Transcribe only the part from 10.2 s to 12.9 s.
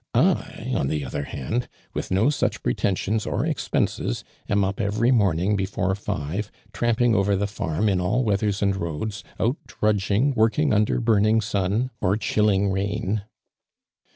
working under burning sun, or dulling i